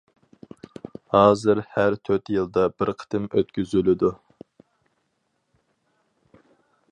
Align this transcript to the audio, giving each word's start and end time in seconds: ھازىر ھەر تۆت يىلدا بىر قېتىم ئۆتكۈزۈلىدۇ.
ھازىر 1.15 1.59
ھەر 1.73 1.97
تۆت 2.09 2.31
يىلدا 2.37 2.63
بىر 2.79 2.91
قېتىم 3.03 3.27
ئۆتكۈزۈلىدۇ. 3.33 4.11